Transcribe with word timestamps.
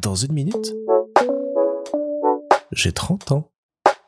Dans 0.00 0.14
une 0.14 0.32
minute, 0.32 0.74
j'ai 2.72 2.92
30 2.92 3.32
ans. 3.32 3.50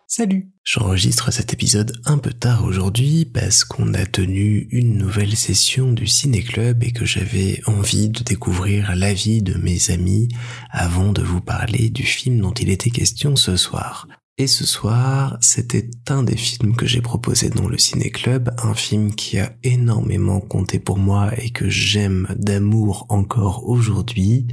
Salut 0.06 0.50
J'enregistre 0.64 1.32
cet 1.32 1.52
épisode 1.52 1.92
un 2.04 2.18
peu 2.18 2.32
tard 2.32 2.64
aujourd'hui 2.64 3.24
parce 3.24 3.64
qu'on 3.64 3.94
a 3.94 4.06
tenu 4.06 4.68
une 4.70 4.96
nouvelle 4.96 5.36
session 5.36 5.92
du 5.92 6.06
ciné-club 6.06 6.82
et 6.84 6.92
que 6.92 7.04
j'avais 7.04 7.60
envie 7.66 8.08
de 8.08 8.22
découvrir 8.22 8.94
l'avis 8.94 9.42
de 9.42 9.54
mes 9.54 9.90
amis 9.90 10.28
avant 10.70 11.12
de 11.12 11.22
vous 11.22 11.40
parler 11.40 11.90
du 11.90 12.04
film 12.04 12.40
dont 12.40 12.54
il 12.54 12.70
était 12.70 12.90
question 12.90 13.36
ce 13.36 13.56
soir. 13.56 14.06
Et 14.38 14.46
ce 14.46 14.64
soir, 14.64 15.36
c'était 15.40 15.90
un 16.08 16.22
des 16.22 16.36
films 16.36 16.74
que 16.74 16.86
j'ai 16.86 17.02
proposé 17.02 17.50
dans 17.50 17.68
le 17.68 17.78
ciné-club, 17.78 18.50
un 18.62 18.74
film 18.74 19.14
qui 19.14 19.38
a 19.38 19.54
énormément 19.62 20.40
compté 20.40 20.78
pour 20.78 20.98
moi 20.98 21.30
et 21.38 21.50
que 21.50 21.68
j'aime 21.68 22.26
d'amour 22.38 23.06
encore 23.10 23.68
aujourd'hui, 23.68 24.46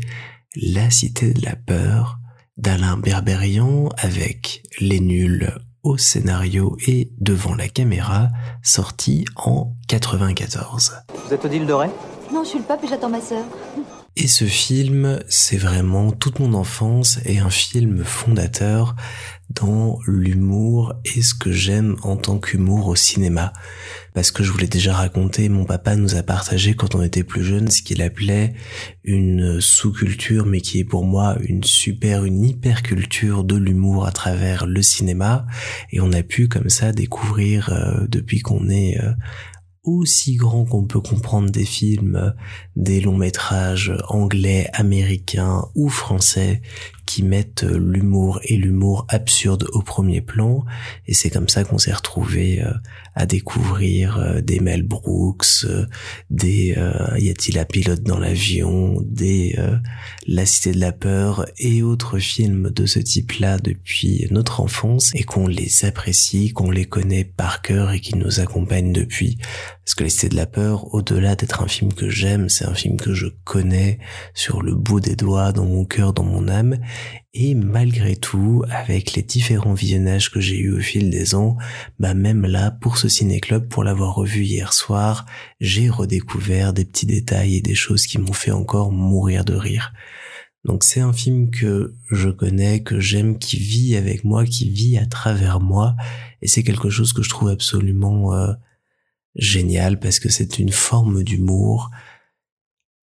La 0.59 0.89
Cité 0.89 1.33
de 1.33 1.45
la 1.45 1.55
Peur, 1.55 2.17
d'Alain 2.57 2.97
Berberian 2.97 3.89
avec 3.95 4.63
Les 4.79 4.99
Nuls 4.99 5.53
au 5.83 5.97
scénario 5.97 6.75
et 6.87 7.11
devant 7.19 7.53
la 7.53 7.67
caméra, 7.67 8.29
sorti 8.63 9.25
en 9.35 9.75
94. 9.87 10.93
Vous 11.27 11.33
êtes 11.33 11.45
Odile 11.45 11.67
Doré? 11.67 11.89
Non, 12.33 12.43
je 12.43 12.49
suis 12.49 12.59
le 12.59 12.65
pape 12.65 12.83
et 12.83 12.87
j'attends 12.87 13.09
ma 13.09 13.21
sœur. 13.21 13.43
Et 14.19 14.27
ce 14.27 14.45
film, 14.45 15.19
c'est 15.29 15.57
vraiment 15.57 16.11
toute 16.11 16.39
mon 16.39 16.55
enfance 16.55 17.19
et 17.25 17.37
un 17.37 17.51
film 17.51 18.03
fondateur 18.03 18.95
dans 19.51 19.99
l'humour 20.07 20.93
et 21.05 21.21
ce 21.21 21.35
que 21.35 21.51
j'aime 21.51 21.95
en 22.01 22.17
tant 22.17 22.39
qu'humour 22.39 22.87
au 22.87 22.95
cinéma. 22.95 23.53
Parce 24.15 24.31
que 24.31 24.43
je 24.43 24.51
vous 24.51 24.57
l'ai 24.57 24.67
déjà 24.67 24.93
raconté, 24.93 25.49
mon 25.49 25.65
papa 25.65 25.95
nous 25.95 26.15
a 26.15 26.23
partagé 26.23 26.73
quand 26.73 26.95
on 26.95 27.03
était 27.03 27.23
plus 27.23 27.43
jeune 27.43 27.69
ce 27.69 27.83
qu'il 27.83 28.01
appelait 28.01 28.55
une 29.03 29.61
sous-culture, 29.61 30.47
mais 30.47 30.61
qui 30.61 30.79
est 30.79 30.83
pour 30.83 31.05
moi 31.05 31.37
une 31.41 31.63
super, 31.63 32.25
une 32.25 32.43
hyper 32.43 32.81
culture 32.81 33.43
de 33.43 33.55
l'humour 33.55 34.07
à 34.07 34.11
travers 34.11 34.65
le 34.65 34.81
cinéma. 34.81 35.45
Et 35.91 36.01
on 36.01 36.11
a 36.11 36.23
pu 36.23 36.47
comme 36.47 36.69
ça 36.69 36.91
découvrir 36.91 37.69
euh, 37.71 38.07
depuis 38.07 38.39
qu'on 38.39 38.67
est 38.69 38.99
euh, 38.99 39.11
aussi 39.87 40.35
grand 40.35 40.65
qu'on 40.65 40.83
peut 40.83 40.99
comprendre 40.99 41.49
des 41.49 41.65
films, 41.65 42.33
des 42.75 42.99
longs 42.99 43.17
métrages 43.17 43.93
anglais, 44.09 44.69
américains 44.73 45.65
ou 45.75 45.89
français 45.89 46.61
qui 47.07 47.23
mettent 47.23 47.63
l'humour 47.63 48.39
et 48.43 48.57
l'humour 48.57 49.05
absurde 49.07 49.65
au 49.71 49.81
premier 49.81 50.21
plan. 50.21 50.65
Et 51.07 51.13
c'est 51.13 51.29
comme 51.29 51.47
ça 51.47 51.63
qu'on 51.63 51.77
s'est 51.77 51.93
retrouvé 51.93 52.61
euh, 52.61 52.73
à 53.15 53.25
découvrir 53.25 54.17
euh, 54.17 54.41
des 54.41 54.59
Mel 54.59 54.83
Brooks, 54.83 55.63
euh, 55.63 55.85
des 56.29 56.75
Y 57.17 57.29
a-t-il 57.29 57.57
un 57.57 57.65
pilote 57.65 58.03
dans 58.03 58.19
l'avion, 58.19 59.01
des 59.05 59.57
La 60.27 60.45
Cité 60.45 60.73
de 60.73 60.79
la 60.79 60.91
peur 60.91 61.45
et 61.57 61.81
autres 61.81 62.19
films 62.19 62.69
de 62.71 62.85
ce 62.85 62.99
type-là 62.99 63.57
depuis 63.57 64.27
notre 64.29 64.59
enfance 64.59 65.11
et 65.15 65.23
qu'on 65.23 65.47
les 65.47 65.85
apprécie, 65.85 66.51
qu'on 66.51 66.69
les 66.69 66.85
connaît 66.85 67.23
par 67.23 67.61
cœur 67.61 67.91
et 67.91 68.01
qui 68.01 68.17
nous 68.17 68.41
accompagnent 68.41 68.91
depuis. 68.91 69.37
Parce 69.87 69.95
que 69.95 70.09
Cité 70.09 70.27
de 70.27 70.35
la 70.35 70.47
peur, 70.47 70.93
au-delà 70.93 71.37
d'être 71.37 71.63
un 71.63 71.67
film 71.69 71.93
que 71.93 72.09
j'aime, 72.09 72.49
c'est 72.49 72.65
un 72.65 72.73
film 72.73 72.97
que 72.97 73.13
je 73.13 73.27
connais 73.45 73.99
sur 74.33 74.61
le 74.61 74.75
bout 74.75 74.99
des 74.99 75.15
doigts, 75.15 75.53
dans 75.53 75.63
mon 75.63 75.85
cœur, 75.85 76.11
dans 76.11 76.25
mon 76.25 76.49
âme 76.49 76.77
et 77.33 77.55
malgré 77.55 78.17
tout, 78.17 78.65
avec 78.69 79.13
les 79.13 79.21
différents 79.21 79.75
visionnages 79.75 80.29
que 80.29 80.41
j'ai 80.41 80.57
eu 80.57 80.73
au 80.73 80.81
fil 80.81 81.09
des 81.09 81.35
ans, 81.35 81.55
bah 81.99 82.13
même 82.13 82.45
là, 82.45 82.69
pour 82.69 82.97
ce 82.97 83.07
ciné-club, 83.07 83.69
pour 83.69 83.85
l'avoir 83.85 84.13
revu 84.13 84.43
hier 84.43 84.73
soir, 84.73 85.25
j'ai 85.61 85.89
redécouvert 85.89 86.73
des 86.73 86.83
petits 86.83 87.05
détails 87.05 87.55
et 87.55 87.61
des 87.61 87.75
choses 87.75 88.07
qui 88.07 88.17
m'ont 88.17 88.33
fait 88.33 88.51
encore 88.51 88.91
mourir 88.91 89.45
de 89.45 89.53
rire. 89.53 89.93
Donc 90.65 90.83
c'est 90.83 90.99
un 90.99 91.13
film 91.13 91.49
que 91.49 91.95
je 92.11 92.27
connais, 92.27 92.83
que 92.83 92.99
j'aime, 92.99 93.39
qui 93.39 93.55
vit 93.55 93.95
avec 93.95 94.25
moi, 94.25 94.43
qui 94.43 94.69
vit 94.69 94.97
à 94.97 95.05
travers 95.05 95.61
moi, 95.61 95.95
et 96.41 96.49
c'est 96.49 96.63
quelque 96.63 96.89
chose 96.89 97.13
que 97.13 97.23
je 97.23 97.29
trouve 97.29 97.47
absolument 97.47 98.33
euh, 98.33 98.51
génial 99.37 99.99
parce 99.99 100.19
que 100.19 100.29
c'est 100.29 100.59
une 100.59 100.71
forme 100.71 101.23
d'humour, 101.23 101.91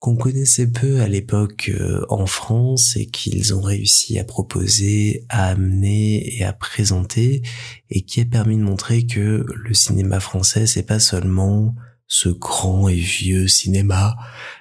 qu'on 0.04 0.16
connaissait 0.16 0.70
peu 0.70 1.00
à 1.00 1.08
l'époque 1.08 1.70
euh, 1.74 2.04
en 2.10 2.26
France 2.26 2.94
et 2.96 3.06
qu'ils 3.06 3.54
ont 3.54 3.62
réussi 3.62 4.18
à 4.18 4.24
proposer, 4.24 5.24
à 5.30 5.46
amener 5.46 6.36
et 6.36 6.44
à 6.44 6.52
présenter 6.52 7.40
et 7.88 8.02
qui 8.02 8.20
a 8.20 8.26
permis 8.26 8.58
de 8.58 8.62
montrer 8.62 9.06
que 9.06 9.46
le 9.48 9.72
cinéma 9.72 10.20
français 10.20 10.66
c'est 10.66 10.82
pas 10.82 10.98
seulement 10.98 11.74
ce 12.06 12.28
grand 12.28 12.88
et 12.88 12.96
vieux 12.96 13.48
cinéma 13.48 14.16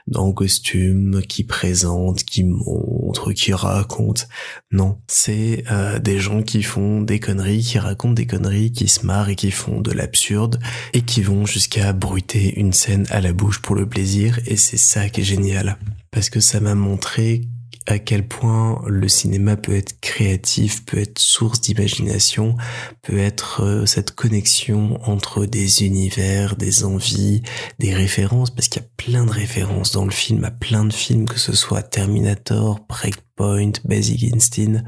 dans 0.08 0.32
costume 0.34 1.22
qui 1.28 1.44
présente, 1.44 2.24
qui 2.24 2.44
montre, 2.44 3.32
qui 3.32 3.54
raconte. 3.54 4.28
Non, 4.72 5.00
c'est 5.08 5.64
euh, 5.72 6.00
des 6.00 6.20
gens 6.20 6.42
qui 6.42 6.64
font 6.64 7.02
des 7.02 7.20
conneries, 7.20 7.62
qui 7.62 7.80
racontent 7.80 8.14
des 8.14 8.28
conneries, 8.28 8.72
qui 8.72 8.88
se 8.88 9.06
marrent 9.06 9.30
et 9.30 9.36
qui 9.36 9.52
font 9.52 9.82
de 9.82 9.92
l'absurde 9.92 10.60
et 10.94 11.02
qui 11.02 11.22
vont 11.22 11.46
jusqu'à 11.46 11.94
bruiter 11.94 12.60
une 12.60 12.74
scène 12.74 13.06
à 13.10 13.22
la 13.22 13.34
bouche 13.34 13.62
pour 13.62 13.76
le 13.76 13.88
plaisir 13.88 14.40
et 14.46 14.58
c'est 14.58 14.78
ça 14.78 15.10
qui 15.10 15.22
est 15.22 15.26
génial 15.26 15.78
parce 16.12 16.30
que 16.30 16.40
ça 16.40 16.60
m'a 16.60 16.76
montré 16.76 17.42
à 17.86 18.00
quel 18.00 18.28
point 18.28 18.82
le 18.88 19.08
cinéma 19.08 19.58
peut 19.58 19.76
être 19.76 20.00
créatif, 20.00 20.86
peut 20.86 21.00
être 21.00 21.20
source 21.20 21.60
d'imagination, 21.60 22.56
peut 23.02 23.18
être 23.18 23.64
euh, 23.64 23.86
cette 23.86 24.16
connexion 24.16 25.00
entre 25.04 25.46
des 25.46 25.84
univers, 25.84 26.56
des 26.56 26.86
envies, 26.86 27.42
des 27.80 27.94
références, 27.94 28.52
parce 28.52 28.70
qu'il 28.70 28.82
y 28.82 28.86
a 28.86 28.90
plein 28.98 29.26
de 29.26 29.32
références 29.32 29.92
dans 29.92 30.06
le 30.06 30.12
film, 30.12 30.44
à 30.46 30.52
plein 30.52 30.86
de 30.86 30.94
films, 30.94 31.28
que 31.28 31.40
ce 31.40 31.54
soit 31.54 31.84
Terminator, 31.84 32.80
Breakpoint, 32.88 33.74
Basic 33.84 34.34
Instinct, 34.34 34.84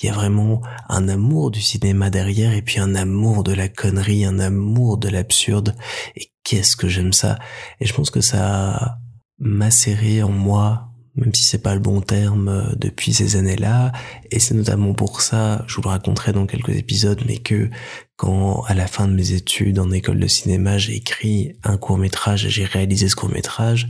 il 0.00 0.06
y 0.06 0.08
a 0.08 0.14
vraiment 0.14 0.62
un 0.88 1.08
amour 1.08 1.50
du 1.50 1.60
cinéma 1.60 2.08
derrière 2.08 2.54
et 2.54 2.62
puis 2.62 2.78
un 2.78 2.94
amour 2.94 3.44
de 3.44 3.52
la 3.52 3.68
connerie, 3.68 4.24
un 4.24 4.38
amour 4.38 4.96
de 4.96 5.08
l'absurde. 5.08 5.74
Et 6.16 6.32
qu'est-ce 6.44 6.76
que 6.76 6.88
j'aime 6.88 7.12
ça 7.12 7.38
Et 7.80 7.86
je 7.86 7.92
pense 7.92 8.10
que 8.10 8.22
ça 8.22 8.70
a 8.70 8.98
macéré 9.38 10.22
en 10.22 10.30
moi 10.30 10.87
même 11.18 11.34
si 11.34 11.42
c'est 11.42 11.62
pas 11.62 11.74
le 11.74 11.80
bon 11.80 12.00
terme 12.00 12.48
euh, 12.48 12.74
depuis 12.76 13.12
ces 13.12 13.36
années-là. 13.36 13.92
Et 14.30 14.38
c'est 14.38 14.54
notamment 14.54 14.94
pour 14.94 15.20
ça, 15.20 15.64
je 15.66 15.74
vous 15.74 15.82
le 15.82 15.88
raconterai 15.88 16.32
dans 16.32 16.46
quelques 16.46 16.76
épisodes, 16.76 17.20
mais 17.26 17.38
que 17.38 17.68
quand 18.16 18.62
à 18.66 18.74
la 18.74 18.86
fin 18.86 19.08
de 19.08 19.12
mes 19.12 19.32
études 19.32 19.78
en 19.78 19.90
école 19.90 20.20
de 20.20 20.26
cinéma, 20.26 20.78
j'ai 20.78 20.94
écrit 20.94 21.56
un 21.64 21.76
court 21.76 21.98
métrage 21.98 22.46
et 22.46 22.50
j'ai 22.50 22.64
réalisé 22.64 23.08
ce 23.08 23.16
court 23.16 23.30
métrage, 23.30 23.88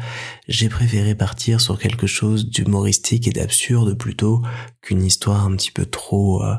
j'ai 0.48 0.68
préféré 0.68 1.14
partir 1.14 1.60
sur 1.60 1.78
quelque 1.78 2.06
chose 2.06 2.48
d'humoristique 2.48 3.28
et 3.28 3.32
d'absurde 3.32 3.94
plutôt 3.94 4.42
qu'une 4.82 5.04
histoire 5.04 5.44
un 5.46 5.54
petit 5.56 5.70
peu 5.70 5.84
trop 5.84 6.42
euh, 6.42 6.54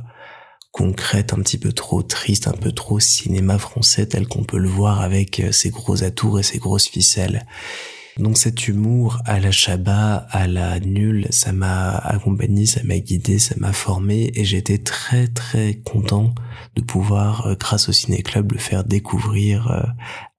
concrète, 0.72 1.34
un 1.34 1.42
petit 1.42 1.58
peu 1.58 1.74
trop 1.74 2.04
triste, 2.04 2.48
un 2.48 2.54
peu 2.54 2.72
trop 2.72 3.00
cinéma 3.00 3.58
français 3.58 4.06
tel 4.06 4.28
qu'on 4.28 4.44
peut 4.44 4.60
le 4.60 4.70
voir 4.70 5.02
avec 5.02 5.40
euh, 5.40 5.52
ses 5.52 5.72
gros 5.72 6.04
atours 6.04 6.40
et 6.40 6.44
ses 6.44 6.60
grosses 6.60 6.88
ficelles. 6.88 7.46
Donc 8.20 8.38
cet 8.38 8.68
humour 8.68 9.22
à 9.26 9.40
la 9.40 9.50
Shabbat, 9.50 10.28
à 10.30 10.48
la 10.48 10.82
nulle, 10.82 11.28
ça 11.30 11.54
m'a 11.54 11.92
accompagné, 11.92 12.66
ça 12.66 12.82
m'a 12.84 13.00
guidé, 13.00 13.40
ça 13.40 13.56
m'a 13.58 13.72
formé 13.72 14.32
et 14.36 14.44
j'étais 14.44 14.78
très 14.78 15.28
très 15.28 15.76
content 15.76 16.36
de 16.76 16.82
pouvoir, 16.82 17.48
euh, 17.48 17.56
grâce 17.58 17.88
au 17.88 17.94
Ciné 17.94 18.22
Club, 18.22 18.52
le 18.52 18.58
faire 18.58 18.84
découvrir 18.84 19.72
euh, 19.72 19.84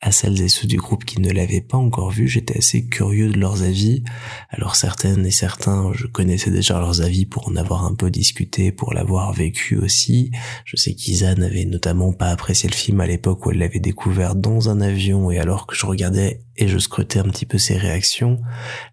à 0.00 0.12
celles 0.12 0.41
et 0.41 0.49
ceux 0.49 0.66
du 0.66 0.77
groupe 0.77 1.05
qui 1.05 1.21
ne 1.21 1.31
l'avaient 1.31 1.61
pas 1.61 1.77
encore 1.77 2.11
vu. 2.11 2.27
J'étais 2.27 2.59
assez 2.59 2.87
curieux 2.87 3.28
de 3.28 3.38
leurs 3.38 3.62
avis. 3.62 4.03
Alors 4.49 4.77
certaines 4.77 5.27
et 5.27 5.31
certains, 5.31 5.93
je 5.93 6.06
connaissais 6.06 6.50
déjà 6.50 6.78
leurs 6.78 7.03
avis 7.03 7.27
pour 7.27 7.49
en 7.49 7.56
avoir 7.56 7.84
un 7.84 7.94
peu 7.94 8.10
discuté, 8.10 8.72
pour 8.72 8.94
l'avoir 8.94 9.33
vécu 9.33 9.77
aussi. 9.77 10.31
Je 10.65 10.77
sais 10.77 10.94
qu'Isa 10.94 11.34
n'avait 11.34 11.66
notamment 11.66 12.12
pas 12.12 12.28
apprécié 12.28 12.69
le 12.69 12.75
film 12.75 13.00
à 13.00 13.06
l'époque 13.06 13.44
où 13.44 13.50
elle 13.50 13.59
l'avait 13.59 13.78
découvert 13.78 14.34
dans 14.34 14.71
un 14.71 14.81
avion 14.81 15.31
et 15.31 15.39
alors 15.39 15.66
que 15.66 15.77
je 15.77 15.84
regardais 15.84 16.43
et 16.56 16.69
je 16.69 16.78
scrutais 16.78 17.19
un 17.19 17.25
petit 17.25 17.47
peu 17.47 17.59
ses 17.59 17.77
réactions. 17.77 18.41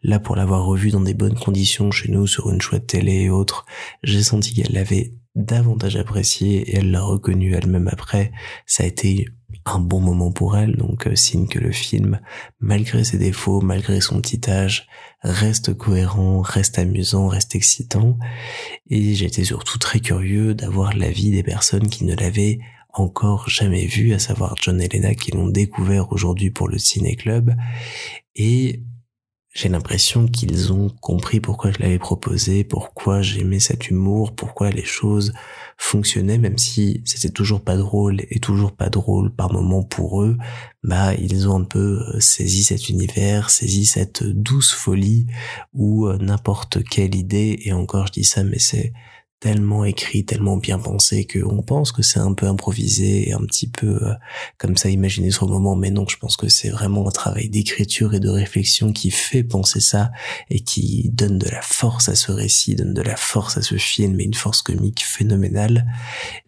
Là, 0.03 0.19
pour 0.19 0.35
l'avoir 0.35 0.65
revu 0.65 0.91
dans 0.91 1.01
des 1.01 1.13
bonnes 1.13 1.37
conditions 1.37 1.91
chez 1.91 2.11
nous 2.11 2.27
sur 2.27 2.49
une 2.49 2.61
chouette 2.61 2.87
télé 2.87 3.13
et 3.21 3.29
autres, 3.29 3.65
j'ai 4.03 4.23
senti 4.23 4.53
qu'elle 4.53 4.73
l'avait 4.73 5.13
davantage 5.37 5.95
apprécié 5.95 6.69
et 6.69 6.77
elle 6.77 6.91
l'a 6.91 7.03
reconnu 7.03 7.53
elle-même 7.53 7.87
après. 7.87 8.31
Ça 8.65 8.83
a 8.83 8.87
été 8.87 9.27
un 9.65 9.79
bon 9.79 9.99
moment 9.99 10.31
pour 10.31 10.57
elle, 10.57 10.75
donc 10.75 11.07
euh, 11.07 11.15
signe 11.15 11.47
que 11.47 11.59
le 11.59 11.71
film, 11.71 12.19
malgré 12.59 13.03
ses 13.03 13.17
défauts, 13.17 13.61
malgré 13.61 14.01
son 14.01 14.19
petit 14.21 14.41
âge, 14.49 14.87
reste 15.21 15.73
cohérent, 15.73 16.41
reste 16.41 16.79
amusant, 16.79 17.27
reste 17.27 17.55
excitant. 17.55 18.17
Et 18.89 19.13
j'étais 19.13 19.43
surtout 19.43 19.77
très 19.77 19.99
curieux 19.99 20.53
d'avoir 20.53 20.95
l'avis 20.95 21.31
des 21.31 21.43
personnes 21.43 21.87
qui 21.87 22.05
ne 22.05 22.15
l'avaient 22.15 22.59
encore 22.93 23.47
jamais 23.47 23.85
vu, 23.85 24.13
à 24.13 24.19
savoir 24.19 24.55
John 24.59 24.81
et 24.81 24.87
Lena 24.87 25.13
qui 25.13 25.31
l'ont 25.31 25.49
découvert 25.49 26.11
aujourd'hui 26.11 26.49
pour 26.49 26.67
le 26.67 26.79
Ciné 26.79 27.15
Club. 27.15 27.53
Et 28.35 28.81
j'ai 29.57 29.69
l'impression 29.69 30.27
qu'ils 30.27 30.71
ont 30.71 30.91
compris 31.01 31.39
pourquoi 31.39 31.71
je 31.71 31.79
l'avais 31.79 31.97
proposé, 31.97 32.63
pourquoi 32.63 33.23
j'aimais 33.23 33.59
cet 33.59 33.89
humour, 33.89 34.35
pourquoi 34.35 34.69
les 34.69 34.85
choses 34.85 35.33
fonctionnaient, 35.79 36.37
même 36.37 36.59
si 36.59 37.01
c'était 37.05 37.33
toujours 37.33 37.61
pas 37.61 37.75
drôle 37.75 38.21
et 38.29 38.39
toujours 38.39 38.71
pas 38.71 38.89
drôle 38.89 39.33
par 39.33 39.51
moment 39.51 39.81
pour 39.81 40.21
eux, 40.21 40.37
bah 40.83 41.15
ils 41.15 41.49
ont 41.49 41.59
un 41.59 41.63
peu 41.63 42.03
euh, 42.13 42.19
saisi 42.19 42.63
cet 42.63 42.89
univers, 42.89 43.49
saisi 43.49 43.87
cette 43.87 44.23
douce 44.23 44.73
folie 44.73 45.25
où 45.73 46.05
euh, 46.05 46.19
n'importe 46.19 46.83
quelle 46.83 47.15
idée, 47.15 47.57
et 47.63 47.73
encore 47.73 48.05
je 48.05 48.11
dis 48.11 48.25
ça, 48.25 48.43
mais 48.43 48.59
c'est 48.59 48.93
tellement 49.39 49.85
écrit, 49.85 50.25
tellement 50.25 50.57
bien 50.57 50.79
pensé 50.79 51.27
qu'on 51.27 51.61
pense 51.61 51.91
que 51.91 52.01
c'est 52.01 52.19
un 52.19 52.33
peu 52.33 52.47
improvisé 52.47 53.33
un 53.33 53.45
petit 53.45 53.69
peu 53.69 53.99
euh, 54.01 54.13
comme 54.57 54.77
ça 54.77 54.89
imaginé 54.89 55.29
sur 55.29 55.45
le 55.45 55.51
moment, 55.51 55.75
mais 55.75 55.91
non, 55.91 56.07
je 56.07 56.17
pense 56.17 56.37
que 56.37 56.49
c'est 56.49 56.69
vraiment 56.69 57.07
un 57.07 57.11
travail 57.11 57.49
d'écriture 57.49 58.15
et 58.15 58.19
de 58.19 58.29
réflexion 58.29 58.91
qui 58.91 59.11
fait 59.11 59.43
penser 59.43 59.79
ça 59.79 60.11
et 60.49 60.61
qui 60.61 61.09
donne 61.13 61.37
de 61.37 61.49
la 61.49 61.61
force 61.61 62.09
à 62.09 62.15
ce 62.15 62.31
récit, 62.31 62.75
donne 62.75 62.93
de 62.93 63.01
la 63.01 63.15
force 63.15 63.57
à 63.57 63.61
ce 63.61 63.75
film 63.75 64.19
et 64.19 64.23
une 64.23 64.33
force 64.33 64.61
comique 64.61 65.03
phénoménale. 65.05 65.85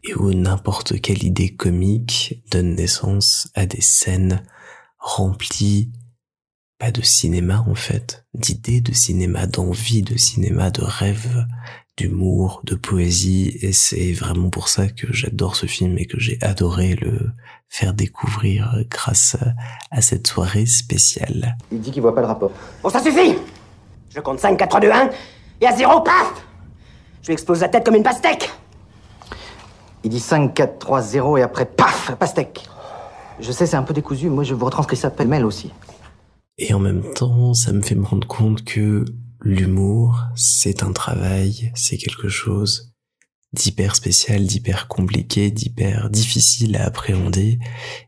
Et 0.04 0.16
où 0.16 0.34
n'importe 0.34 1.00
quelle 1.00 1.24
idée 1.24 1.54
comique 1.56 2.42
donne 2.52 2.76
naissance 2.76 3.50
à 3.54 3.66
des 3.66 3.82
scènes 3.82 4.44
remplies 4.98 5.92
pas 6.80 6.92
de 6.92 7.02
cinéma 7.02 7.64
en 7.68 7.76
fait, 7.76 8.26
d'idées 8.34 8.80
de 8.80 8.94
cinéma, 8.94 9.46
d'envie 9.48 10.02
de 10.02 10.16
cinéma, 10.18 10.72
de 10.72 10.82
rêve, 10.82 11.46
d'humour, 12.00 12.62
de 12.64 12.76
poésie, 12.76 13.58
et 13.62 13.74
c'est 13.74 14.14
vraiment 14.14 14.50
pour 14.50 14.70
ça 14.70 14.88
que 14.88 15.12
j'adore 15.12 15.58
ce 15.58 15.66
film 15.66 15.98
et 15.98 16.06
que 16.06 16.18
j'ai 16.18 16.38
adoré 16.42 16.96
le 16.96 17.32
faire 17.68 17.94
découvrir 17.94 18.84
grâce 18.90 19.36
à 19.92 20.02
cette 20.02 20.26
soirée 20.26 20.66
spéciale. 20.66 21.58
Il 21.72 21.82
dit 21.82 21.92
qu'il 21.92 22.02
voit 22.02 22.16
pas 22.16 22.22
le 22.22 22.28
rapport. 22.28 22.52
Bon, 22.82 22.90
ça 22.90 23.04
suffit 23.04 23.36
Je 24.16 24.22
compte 24.22 24.40
5, 24.40 24.58
4, 24.58 24.70
3, 24.70 24.80
2, 24.80 24.92
1, 24.92 25.10
et 25.62 25.68
à 25.68 25.76
0, 25.76 26.02
paf 26.02 26.46
Je 27.22 27.28
lui 27.28 27.34
explose 27.34 27.60
la 27.60 27.68
tête 27.68 27.86
comme 27.86 27.96
une 27.96 28.04
pastèque 28.04 28.50
Il 30.06 30.10
dit 30.10 30.22
5, 30.22 30.54
4, 30.54 30.80
3, 30.80 31.02
0, 31.02 31.38
et 31.38 31.42
après, 31.42 31.66
paf 31.66 32.16
Pastèque 32.18 32.66
Je 33.42 33.52
sais, 33.52 33.66
c'est 33.66 33.78
un 33.78 33.84
peu 33.84 33.94
décousu, 33.94 34.30
moi 34.30 34.46
je 34.46 34.54
vous 34.54 34.66
retranscris 34.66 34.96
ça 34.96 35.10
pêle-mêle 35.10 35.46
aussi. 35.46 35.72
Et 36.58 36.74
en 36.74 36.80
même 36.80 37.04
temps, 37.14 37.54
ça 37.54 37.74
me 37.74 37.82
fait 37.82 37.96
me 37.96 38.06
rendre 38.06 38.28
compte 38.28 38.64
que 38.64 39.04
l'humour, 39.42 40.24
c'est 40.36 40.84
un 40.84 40.92
travail, 40.92 41.72
c'est 41.76 41.98
quelque 41.98 42.30
chose 42.30 42.94
d'hyper 43.52 43.96
spécial, 43.96 44.46
d'hyper 44.46 44.88
compliqué, 44.88 45.50
d'hyper 45.50 46.12
difficile 46.12 46.78
à 46.78 46.86
appréhender 46.86 47.58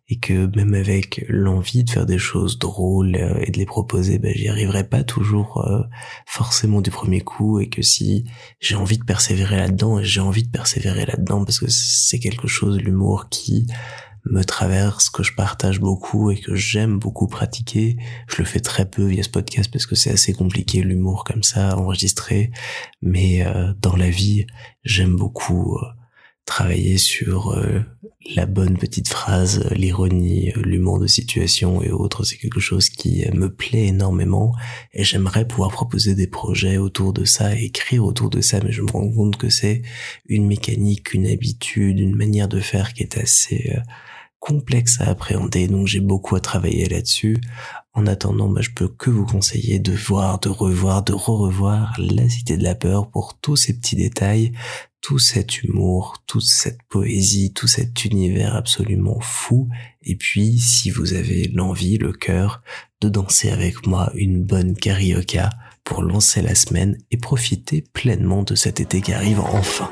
et 0.08 0.20
que 0.20 0.46
même 0.56 0.76
avec 0.76 1.26
l'envie 1.28 1.84
de 1.84 1.90
faire 1.90 2.06
des 2.06 2.20
choses 2.20 2.60
drôles 2.60 3.16
euh, 3.16 3.40
et 3.40 3.50
de 3.50 3.58
les 3.58 3.66
proposer, 3.66 4.20
ben, 4.20 4.32
j'y 4.36 4.50
arriverai 4.50 4.88
pas 4.88 5.04
toujours 5.04 5.66
euh, 5.68 5.82
forcément 6.28 6.80
du 6.80 6.92
premier 6.92 7.22
coup 7.22 7.60
et 7.60 7.70
que 7.70 7.82
si 7.82 8.26
j'ai 8.60 8.76
envie 8.76 9.00
de 9.00 9.04
persévérer 9.04 9.58
là-dedans 9.58 10.04
j'ai 10.04 10.22
envie 10.22 10.44
de 10.44 10.52
persévérer 10.52 11.08
là-dedans 11.08 11.44
parce 11.44 11.60
que 11.60 11.66
c'est 11.70 12.20
quelque 12.20 12.48
chose, 12.48 12.78
l'humour 12.78 13.28
qui 13.30 13.66
me 14.26 14.44
traverse, 14.44 15.10
que 15.10 15.24
je 15.24 15.34
partage 15.34 15.80
beaucoup 15.80 16.32
et 16.32 16.40
que 16.40 16.56
j'aime 16.56 17.00
beaucoup 17.00 17.28
pratiquer. 17.28 17.98
Je 18.28 18.38
le 18.38 18.46
fais 18.46 18.60
très 18.60 18.86
peu 18.86 19.06
via 19.06 19.24
ce 19.24 19.30
podcast 19.30 19.72
parce 19.72 19.86
que 19.86 19.96
c'est 19.96 20.12
assez 20.12 20.34
compliqué 20.34 20.82
l'humour 20.82 21.24
comme 21.24 21.44
ça 21.44 21.78
enregistré, 21.78 22.52
mais 23.02 23.46
euh, 23.46 23.74
dans 23.82 23.96
la 23.96 24.10
vie, 24.10 24.46
j'aime 24.84 25.16
beaucoup 25.16 25.76
euh, 25.78 25.86
travailler 26.46 26.98
sur 26.98 27.52
euh, 27.52 27.80
la 28.36 28.46
bonne 28.46 28.78
petite 28.78 29.08
phrase, 29.08 29.68
l'ironie, 29.72 30.52
l'humour 30.56 31.00
de 31.00 31.08
situation 31.08 31.82
et 31.82 31.90
autres. 31.90 32.24
C'est 32.24 32.38
quelque 32.38 32.60
chose 32.60 32.90
qui 32.90 33.26
me 33.34 33.52
plaît 33.52 33.88
énormément 33.88 34.54
et 34.94 35.04
j'aimerais 35.04 35.48
pouvoir 35.48 35.72
proposer 35.72 36.14
des 36.14 36.28
projets 36.28 36.78
autour 36.78 37.14
de 37.14 37.26
ça, 37.26 37.56
écrire 37.56 38.06
autour 38.06 38.30
de 38.30 38.42
ça, 38.42 38.60
mais 38.64 38.72
je 38.72 38.84
me 38.84 38.92
rends 38.92 39.10
compte 39.10 39.38
que 39.38 39.50
c'est 39.50 39.82
une 40.28 40.46
mécanique, 40.46 41.14
une 41.14 41.26
habitude, 41.26 42.00
une 42.00 42.16
manière 42.16 42.48
de 42.48 42.60
faire 42.60 42.94
qui 42.94 43.02
est 43.02 43.18
assez 43.18 43.76
complexe 44.42 45.00
à 45.00 45.10
appréhender, 45.10 45.68
donc 45.68 45.88
j'ai 45.88 46.02
beaucoup 46.02 46.36
à 46.36 46.42
travailler 46.42 46.90
là-dessus. 46.90 47.40
En 47.94 48.08
attendant, 48.08 48.50
bah, 48.50 48.62
je 48.62 48.72
peux 48.72 48.88
que 48.88 49.10
vous 49.10 49.26
conseiller 49.26 49.80
de 49.80 49.94
voir, 49.94 50.40
de 50.40 50.50
revoir, 50.50 51.04
de 51.04 51.14
re-revoir 51.14 51.96
La 52.00 52.28
Cité 52.28 52.58
de 52.58 52.64
la 52.64 52.76
Peur 52.76 53.10
pour 53.10 53.38
tous 53.40 53.56
ces 53.56 53.78
petits 53.78 53.96
détails, 53.96 54.52
tout 55.00 55.20
cet 55.20 55.64
humour, 55.64 56.24
toute 56.26 56.44
cette 56.44 56.82
poésie, 56.90 57.54
tout 57.54 57.68
cet 57.68 58.04
univers 58.04 58.56
absolument 58.56 59.20
fou. 59.22 59.70
Et 60.02 60.16
puis, 60.16 60.58
si 60.60 60.90
vous 60.90 61.14
avez 61.14 61.48
l'envie, 61.48 61.98
le 61.98 62.12
cœur, 62.12 62.64
de 63.00 63.10
danser 63.10 63.52
avec 63.52 63.86
moi 63.86 64.12
une 64.16 64.44
bonne 64.44 64.76
carioca 64.76 65.50
pour 65.84 66.02
lancer 66.02 66.42
la 66.42 66.56
semaine 66.56 66.98
et 67.12 67.18
profiter 67.18 67.84
pleinement 67.94 68.44
de 68.44 68.56
cet 68.56 68.80
été 68.80 69.02
qui 69.02 69.14
arrive 69.14 69.40
enfin. 69.40 69.92